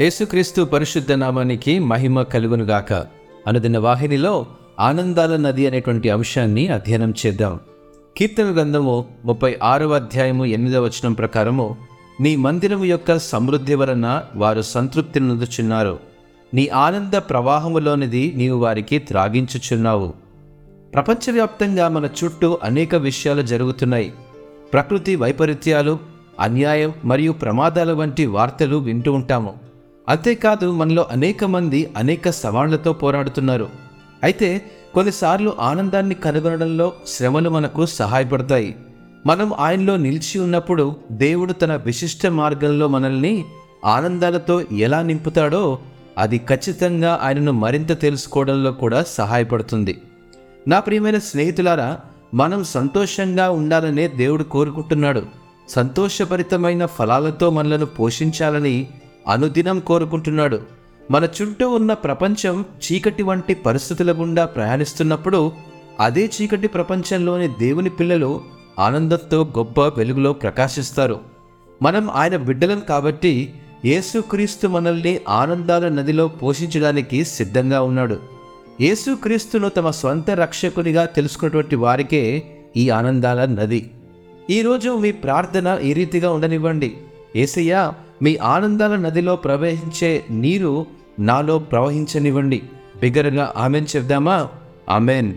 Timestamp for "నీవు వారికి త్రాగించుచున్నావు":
18.36-20.12